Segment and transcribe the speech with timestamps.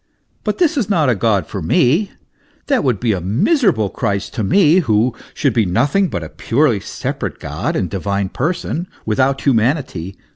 [0.43, 2.09] But this is not a God for me
[2.65, 6.79] That would be a miserable Christ to me, who should be nothing but a purely
[6.79, 10.15] separate God and divine person without hu manity.